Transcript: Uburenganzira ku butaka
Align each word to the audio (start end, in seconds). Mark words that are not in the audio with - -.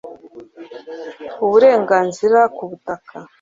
Uburenganzira 1.45 2.39
ku 2.55 2.63
butaka 2.69 3.15